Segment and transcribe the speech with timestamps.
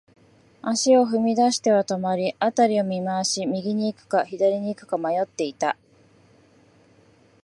[0.63, 5.77] 足を踏み出しては止まり、辺りを見回し、右に行くか、左に行くか迷っていた。